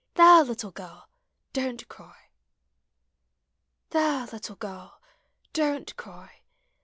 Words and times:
—There! 0.15 0.43
little 0.43 0.71
girl, 0.71 1.09
don't 1.53 1.87
cry! 1.87 2.29
There! 3.91 4.25
little 4.25 4.55
girl, 4.55 4.99
don't 5.53 5.95
cry! 5.95 6.41